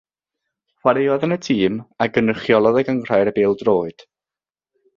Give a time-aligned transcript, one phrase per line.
[0.85, 4.07] Chwaraeodd yn y tîm a gynrychiolodd y Gynghrair Bêl-droed.